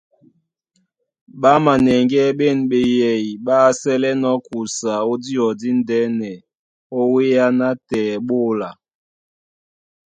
Ɓá 1.41 1.51
manɛŋgɛ́ 1.65 2.35
ɓên 2.37 2.57
ɓeyɛy 2.69 3.23
ɓá 3.45 3.57
sɛ́lɛ́nɔ̄ 3.79 4.35
kusa 4.45 4.93
ó 5.11 5.13
díɔ 5.23 5.47
díndɛ́nɛ 5.59 6.31
ó 6.97 7.01
wéá 7.13 7.47
nátɛɛ 7.59 8.13
ɓé 8.27 8.35
óla. 8.49 8.69